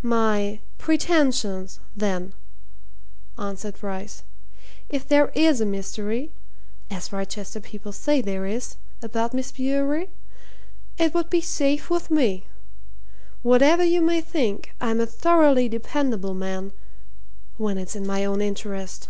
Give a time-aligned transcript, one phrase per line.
[0.00, 2.32] "My pretensions, then,"
[3.36, 4.22] answered Bryce.
[4.88, 6.30] "If there is a mystery
[6.90, 10.08] as Wrychester people say there is about Miss Bewery,
[10.96, 12.46] it would be safe with me.
[13.42, 16.72] Whatever you may think, I'm a thoroughly dependable man
[17.58, 19.08] when it's in my own interest."